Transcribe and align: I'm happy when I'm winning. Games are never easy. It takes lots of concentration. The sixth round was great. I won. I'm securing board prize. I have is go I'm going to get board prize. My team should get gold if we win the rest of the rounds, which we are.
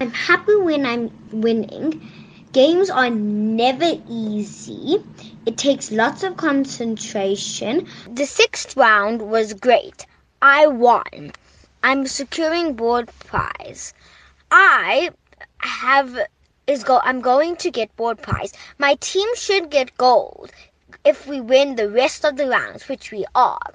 I'm 0.00 0.10
happy 0.12 0.54
when 0.54 0.86
I'm 0.86 1.10
winning. 1.32 2.08
Games 2.52 2.90
are 2.90 3.10
never 3.10 3.98
easy. 4.08 5.02
It 5.46 5.56
takes 5.56 5.90
lots 5.90 6.22
of 6.22 6.36
concentration. 6.36 7.88
The 8.08 8.26
sixth 8.26 8.76
round 8.76 9.22
was 9.22 9.54
great. 9.54 10.06
I 10.40 10.66
won. 10.66 11.32
I'm 11.82 12.06
securing 12.06 12.74
board 12.74 13.10
prize. 13.26 13.94
I 14.50 15.10
have 15.58 16.16
is 16.66 16.84
go 16.84 17.00
I'm 17.02 17.20
going 17.20 17.56
to 17.56 17.70
get 17.70 17.96
board 17.96 18.22
prize. 18.22 18.52
My 18.78 18.94
team 18.96 19.28
should 19.34 19.70
get 19.70 19.96
gold 19.96 20.52
if 21.04 21.26
we 21.26 21.40
win 21.40 21.74
the 21.74 21.88
rest 21.88 22.24
of 22.24 22.36
the 22.36 22.48
rounds, 22.48 22.88
which 22.88 23.10
we 23.10 23.24
are. 23.34 23.74